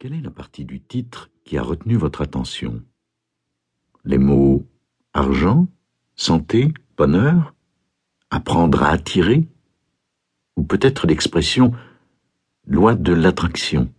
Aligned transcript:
Quelle 0.00 0.12
est 0.12 0.20
la 0.20 0.30
partie 0.30 0.64
du 0.64 0.80
titre 0.80 1.28
qui 1.44 1.58
a 1.58 1.62
retenu 1.62 1.96
votre 1.96 2.20
attention? 2.22 2.84
Les 4.04 4.18
mots 4.18 4.64
argent, 5.12 5.66
santé, 6.14 6.72
bonheur, 6.96 7.52
apprendre 8.30 8.84
à 8.84 8.90
attirer 8.90 9.48
Ou 10.56 10.62
peut-être 10.62 11.08
l'expression 11.08 11.72
loi 12.64 12.94
de 12.94 13.12
l'attraction 13.12 13.92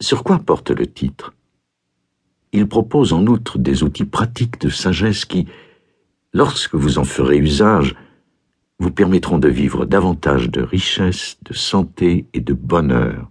Sur 0.00 0.24
quoi 0.24 0.38
porte 0.38 0.70
le 0.70 0.86
titre? 0.86 1.34
Il 2.52 2.68
propose 2.68 3.12
en 3.12 3.26
outre 3.26 3.58
des 3.58 3.82
outils 3.82 4.06
pratiques 4.06 4.62
de 4.62 4.70
sagesse 4.70 5.26
qui, 5.26 5.46
lorsque 6.32 6.74
vous 6.74 6.98
en 6.98 7.04
ferez 7.04 7.36
usage, 7.36 7.96
vous 8.78 8.90
permettront 8.90 9.38
de 9.38 9.48
vivre 9.50 9.84
davantage 9.84 10.48
de 10.48 10.62
richesse, 10.62 11.36
de 11.42 11.52
santé 11.52 12.24
et 12.32 12.40
de 12.40 12.54
bonheur 12.54 13.30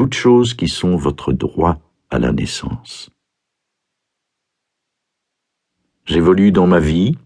toutes 0.00 0.14
choses 0.14 0.54
qui 0.54 0.66
sont 0.66 0.96
votre 0.96 1.30
droit 1.30 1.78
à 2.08 2.18
la 2.18 2.32
naissance. 2.32 3.10
J'évolue 6.06 6.52
dans 6.52 6.66
ma 6.66 6.80
vie, 6.80 7.18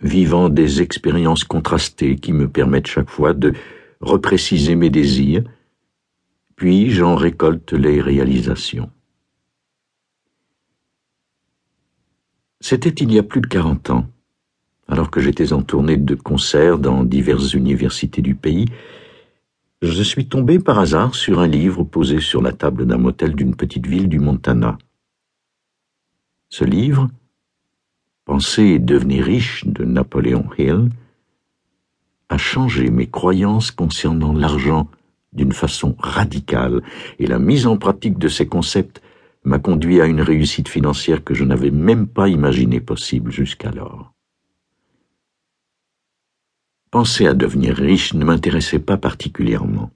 vivant 0.00 0.48
des 0.48 0.80
expériences 0.80 1.44
contrastées 1.44 2.16
qui 2.16 2.32
me 2.32 2.48
permettent 2.48 2.86
chaque 2.86 3.10
fois 3.10 3.34
de 3.34 3.52
repréciser 4.00 4.74
mes 4.74 4.88
désirs, 4.88 5.44
puis 6.56 6.88
j'en 6.88 7.14
récolte 7.14 7.74
les 7.74 8.00
réalisations. 8.00 8.90
C'était 12.62 13.04
il 13.04 13.12
y 13.12 13.18
a 13.18 13.22
plus 13.22 13.42
de 13.42 13.48
quarante 13.48 13.90
ans, 13.90 14.06
alors 14.88 15.10
que 15.10 15.20
j'étais 15.20 15.52
en 15.52 15.60
tournée 15.60 15.98
de 15.98 16.14
concerts 16.14 16.78
dans 16.78 17.04
diverses 17.04 17.52
universités 17.52 18.22
du 18.22 18.34
pays, 18.34 18.64
je 19.86 20.02
suis 20.02 20.26
tombé 20.26 20.58
par 20.58 20.78
hasard 20.78 21.14
sur 21.14 21.40
un 21.40 21.46
livre 21.46 21.84
posé 21.84 22.20
sur 22.20 22.42
la 22.42 22.52
table 22.52 22.86
d'un 22.86 22.98
motel 22.98 23.34
d'une 23.34 23.54
petite 23.54 23.86
ville 23.86 24.08
du 24.08 24.18
Montana. 24.18 24.78
Ce 26.48 26.64
livre, 26.64 27.08
Penser 28.24 28.78
devenir 28.78 29.24
riche 29.26 29.66
de 29.66 29.84
Napoléon 29.84 30.48
Hill, 30.56 30.88
a 32.30 32.38
changé 32.38 32.88
mes 32.88 33.06
croyances 33.06 33.70
concernant 33.70 34.32
l'argent 34.32 34.88
d'une 35.34 35.52
façon 35.52 35.94
radicale, 35.98 36.82
et 37.18 37.26
la 37.26 37.38
mise 37.38 37.66
en 37.66 37.76
pratique 37.76 38.18
de 38.18 38.28
ces 38.28 38.46
concepts 38.46 39.02
m'a 39.44 39.58
conduit 39.58 40.00
à 40.00 40.06
une 40.06 40.22
réussite 40.22 40.70
financière 40.70 41.22
que 41.22 41.34
je 41.34 41.44
n'avais 41.44 41.70
même 41.70 42.06
pas 42.06 42.28
imaginée 42.28 42.80
possible 42.80 43.30
jusqu'alors. 43.30 44.13
Penser 46.94 47.26
à 47.26 47.34
devenir 47.34 47.74
riche 47.74 48.14
ne 48.14 48.24
m'intéressait 48.24 48.78
pas 48.78 48.96
particulièrement. 48.96 49.90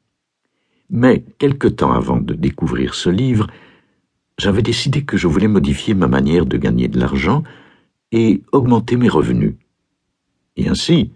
Mais, 0.90 1.24
quelque 1.38 1.68
temps 1.68 1.92
avant 1.92 2.16
de 2.16 2.34
découvrir 2.34 2.94
ce 2.94 3.08
livre, 3.08 3.46
j'avais 4.36 4.62
décidé 4.62 5.04
que 5.04 5.16
je 5.16 5.28
voulais 5.28 5.46
modifier 5.46 5.94
ma 5.94 6.08
manière 6.08 6.44
de 6.44 6.56
gagner 6.56 6.88
de 6.88 6.98
l'argent 6.98 7.44
et 8.10 8.42
augmenter 8.50 8.96
mes 8.96 9.08
revenus. 9.08 9.54
Et 10.56 10.68
ainsi, 10.68 11.12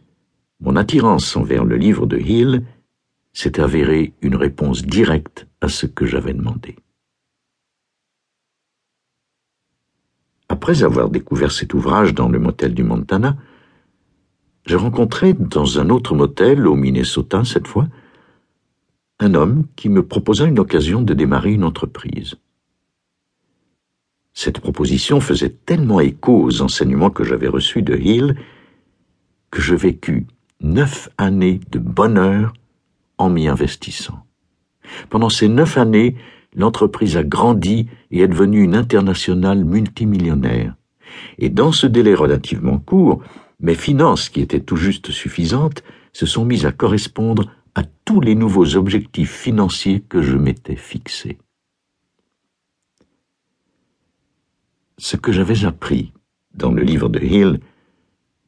mon 0.60 0.76
attirance 0.76 1.34
envers 1.34 1.64
le 1.64 1.74
livre 1.74 2.06
de 2.06 2.16
Hill 2.16 2.64
s'est 3.32 3.58
avérée 3.58 4.12
une 4.22 4.36
réponse 4.36 4.82
directe 4.82 5.48
à 5.60 5.68
ce 5.68 5.86
que 5.86 6.06
j'avais 6.06 6.32
demandé. 6.32 6.76
Après 10.48 10.84
avoir 10.84 11.10
découvert 11.10 11.50
cet 11.50 11.74
ouvrage 11.74 12.14
dans 12.14 12.28
le 12.28 12.38
motel 12.38 12.72
du 12.72 12.84
Montana, 12.84 13.36
je 14.66 14.76
rencontrai 14.76 15.32
dans 15.32 15.78
un 15.78 15.90
autre 15.90 16.14
motel, 16.14 16.66
au 16.66 16.74
Minnesota 16.74 17.44
cette 17.44 17.66
fois, 17.66 17.88
un 19.18 19.34
homme 19.34 19.64
qui 19.76 19.88
me 19.88 20.04
proposa 20.04 20.46
une 20.46 20.58
occasion 20.58 21.02
de 21.02 21.14
démarrer 21.14 21.52
une 21.52 21.64
entreprise. 21.64 22.36
Cette 24.34 24.60
proposition 24.60 25.20
faisait 25.20 25.54
tellement 25.66 26.00
écho 26.00 26.42
aux 26.42 26.62
enseignements 26.62 27.10
que 27.10 27.24
j'avais 27.24 27.48
reçus 27.48 27.82
de 27.82 27.96
Hill 27.96 28.36
que 29.50 29.60
je 29.60 29.74
vécus 29.74 30.24
neuf 30.60 31.10
années 31.18 31.60
de 31.70 31.78
bonheur 31.78 32.54
en 33.18 33.28
m'y 33.28 33.48
investissant. 33.48 34.24
Pendant 35.10 35.28
ces 35.28 35.48
neuf 35.48 35.76
années, 35.76 36.16
l'entreprise 36.54 37.16
a 37.16 37.22
grandi 37.22 37.88
et 38.10 38.20
est 38.20 38.28
devenue 38.28 38.62
une 38.62 38.74
internationale 38.74 39.64
multimillionnaire. 39.64 40.74
Et 41.38 41.50
dans 41.50 41.72
ce 41.72 41.86
délai 41.86 42.14
relativement 42.14 42.78
court, 42.78 43.22
mes 43.62 43.76
finances, 43.76 44.28
qui 44.28 44.40
étaient 44.40 44.60
tout 44.60 44.76
juste 44.76 45.10
suffisantes, 45.12 45.82
se 46.12 46.26
sont 46.26 46.44
mises 46.44 46.66
à 46.66 46.72
correspondre 46.72 47.50
à 47.74 47.84
tous 48.04 48.20
les 48.20 48.34
nouveaux 48.34 48.76
objectifs 48.76 49.32
financiers 49.32 50.00
que 50.00 50.20
je 50.20 50.36
m'étais 50.36 50.76
fixés. 50.76 51.38
Ce 54.98 55.16
que 55.16 55.32
j'avais 55.32 55.64
appris 55.64 56.12
dans 56.54 56.72
le 56.72 56.82
livre 56.82 57.08
de 57.08 57.20
Hill 57.20 57.60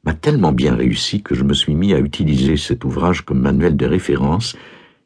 m'a 0.03 0.13
tellement 0.13 0.51
bien 0.51 0.75
réussi 0.75 1.23
que 1.23 1.33
je 1.33 1.43
me 1.43 1.53
suis 1.53 1.73
mis 1.73 1.93
à 1.93 1.99
utiliser 1.99 2.57
cet 2.57 2.85
ouvrage 2.85 3.21
comme 3.21 3.39
manuel 3.39 3.75
de 3.75 3.85
référence 3.85 4.55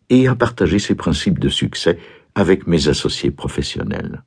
et 0.09 0.27
à 0.27 0.35
partager 0.35 0.79
ses 0.79 0.95
principes 0.95 1.39
de 1.39 1.49
succès 1.49 1.97
avec 2.35 2.67
mes 2.67 2.89
associés 2.89 3.31
professionnels. 3.31 4.23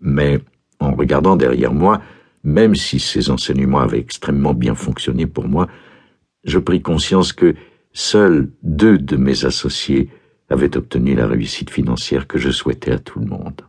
Mais, 0.00 0.40
en 0.78 0.92
regardant 0.94 1.36
derrière 1.36 1.72
moi, 1.72 2.00
même 2.44 2.74
si 2.74 2.98
ces 2.98 3.30
enseignements 3.30 3.80
avaient 3.80 4.00
extrêmement 4.00 4.54
bien 4.54 4.74
fonctionné 4.74 5.26
pour 5.26 5.48
moi, 5.48 5.68
je 6.44 6.58
pris 6.58 6.82
conscience 6.82 7.32
que 7.32 7.54
seuls 7.92 8.50
deux 8.62 8.98
de 8.98 9.16
mes 9.16 9.44
associés 9.44 10.10
avaient 10.48 10.76
obtenu 10.76 11.14
la 11.14 11.26
réussite 11.26 11.70
financière 11.70 12.26
que 12.26 12.38
je 12.38 12.50
souhaitais 12.50 12.92
à 12.92 12.98
tout 12.98 13.20
le 13.20 13.26
monde. 13.26 13.62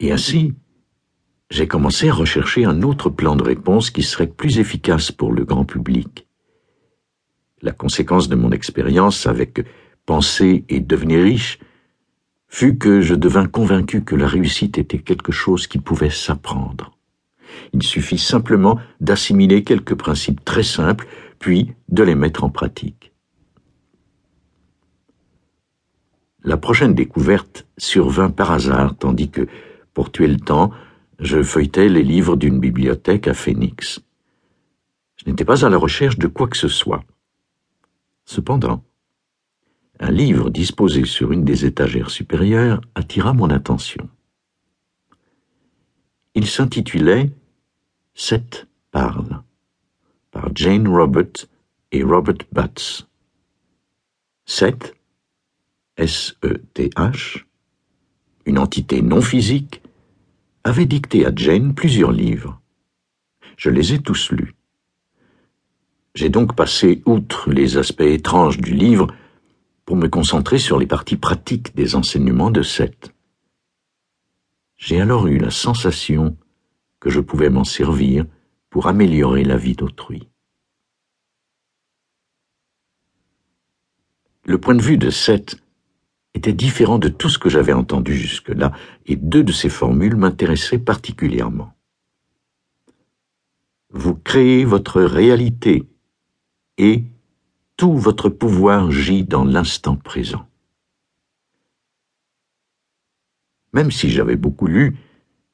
Et 0.00 0.12
ainsi, 0.12 0.54
j'ai 1.50 1.68
commencé 1.68 2.08
à 2.08 2.14
rechercher 2.14 2.64
un 2.64 2.82
autre 2.82 3.10
plan 3.10 3.36
de 3.36 3.42
réponse 3.42 3.90
qui 3.90 4.02
serait 4.02 4.26
plus 4.26 4.58
efficace 4.58 5.12
pour 5.12 5.32
le 5.32 5.44
grand 5.44 5.64
public. 5.64 6.26
La 7.62 7.72
conséquence 7.72 8.28
de 8.28 8.34
mon 8.34 8.50
expérience 8.50 9.26
avec 9.26 9.64
penser 10.04 10.64
et 10.68 10.80
devenir 10.80 11.22
riche 11.22 11.58
fut 12.54 12.78
que 12.78 13.00
je 13.00 13.16
devins 13.16 13.48
convaincu 13.48 14.04
que 14.04 14.14
la 14.14 14.28
réussite 14.28 14.78
était 14.78 15.00
quelque 15.00 15.32
chose 15.32 15.66
qui 15.66 15.78
pouvait 15.80 16.08
s'apprendre. 16.08 16.96
Il 17.72 17.82
suffit 17.82 18.16
simplement 18.16 18.78
d'assimiler 19.00 19.64
quelques 19.64 19.96
principes 19.96 20.44
très 20.44 20.62
simples, 20.62 21.08
puis 21.40 21.72
de 21.88 22.04
les 22.04 22.14
mettre 22.14 22.44
en 22.44 22.50
pratique. 22.50 23.12
La 26.44 26.56
prochaine 26.56 26.94
découverte 26.94 27.66
survint 27.76 28.30
par 28.30 28.52
hasard, 28.52 28.96
tandis 28.96 29.30
que, 29.30 29.48
pour 29.92 30.12
tuer 30.12 30.28
le 30.28 30.38
temps, 30.38 30.70
je 31.18 31.42
feuilletais 31.42 31.88
les 31.88 32.04
livres 32.04 32.36
d'une 32.36 32.60
bibliothèque 32.60 33.26
à 33.26 33.34
Phoenix. 33.34 34.00
Je 35.16 35.28
n'étais 35.28 35.44
pas 35.44 35.66
à 35.66 35.70
la 35.70 35.76
recherche 35.76 36.18
de 36.18 36.28
quoi 36.28 36.46
que 36.46 36.56
ce 36.56 36.68
soit. 36.68 37.02
Cependant, 38.24 38.84
un 40.00 40.10
livre 40.10 40.50
disposé 40.50 41.04
sur 41.04 41.32
une 41.32 41.44
des 41.44 41.64
étagères 41.64 42.10
supérieures 42.10 42.80
attira 42.94 43.32
mon 43.32 43.50
attention. 43.50 44.08
Il 46.34 46.46
s'intitulait 46.46 47.30
Seth 48.14 48.66
parle 48.90 49.42
par 50.30 50.54
Jane 50.54 50.88
Robert 50.88 51.46
et 51.92 52.02
Robert 52.02 52.44
Butts. 52.52 53.08
Seth, 54.46 54.94
S-E-T-H, 55.96 57.44
une 58.46 58.58
entité 58.58 59.00
non 59.00 59.20
physique, 59.20 59.80
avait 60.64 60.86
dicté 60.86 61.24
à 61.24 61.32
Jane 61.34 61.74
plusieurs 61.74 62.12
livres. 62.12 62.60
Je 63.56 63.70
les 63.70 63.94
ai 63.94 64.00
tous 64.00 64.32
lus. 64.32 64.54
J'ai 66.14 66.28
donc 66.28 66.54
passé 66.56 67.02
outre 67.06 67.50
les 67.50 67.76
aspects 67.76 68.00
étranges 68.00 68.58
du 68.58 68.72
livre 68.72 69.08
pour 69.84 69.96
me 69.96 70.08
concentrer 70.08 70.58
sur 70.58 70.78
les 70.78 70.86
parties 70.86 71.16
pratiques 71.16 71.74
des 71.74 71.94
enseignements 71.94 72.50
de 72.50 72.62
Seth. 72.62 73.12
J'ai 74.76 75.00
alors 75.00 75.26
eu 75.26 75.38
la 75.38 75.50
sensation 75.50 76.36
que 77.00 77.10
je 77.10 77.20
pouvais 77.20 77.50
m'en 77.50 77.64
servir 77.64 78.24
pour 78.70 78.86
améliorer 78.86 79.44
la 79.44 79.56
vie 79.56 79.74
d'autrui. 79.74 80.28
Le 84.44 84.58
point 84.58 84.74
de 84.74 84.82
vue 84.82 84.98
de 84.98 85.10
Seth 85.10 85.56
était 86.34 86.52
différent 86.52 86.98
de 86.98 87.08
tout 87.08 87.28
ce 87.28 87.38
que 87.38 87.48
j'avais 87.48 87.72
entendu 87.72 88.14
jusque-là, 88.14 88.72
et 89.06 89.16
deux 89.16 89.44
de 89.44 89.52
ses 89.52 89.68
formules 89.68 90.16
m'intéressaient 90.16 90.78
particulièrement. 90.78 91.72
Vous 93.90 94.16
créez 94.16 94.64
votre 94.64 95.00
réalité 95.02 95.88
et 96.76 97.04
tout 97.84 97.98
votre 97.98 98.30
pouvoir 98.30 98.90
gît 98.90 99.24
dans 99.24 99.44
l'instant 99.44 99.94
présent. 99.94 100.48
Même 103.74 103.90
si 103.90 104.08
j'avais 104.08 104.36
beaucoup 104.36 104.66
lu, 104.66 104.96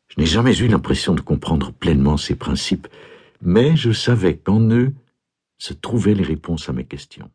je 0.07 0.21
n'ai 0.21 0.27
jamais 0.27 0.57
eu 0.57 0.69
l'impression 0.69 1.13
de 1.15 1.23
comprendre 1.23 1.73
pleinement 1.73 2.17
ces 2.17 2.37
principes, 2.37 2.87
mais 3.43 3.75
je 3.77 3.91
savais 3.91 4.37
qu'en 4.37 4.61
eux 4.71 4.95
se 5.59 5.73
trouvaient 5.73 6.15
les 6.15 6.23
réponses 6.23 6.69
à 6.69 6.73
mes 6.73 6.85
questions. 6.85 7.33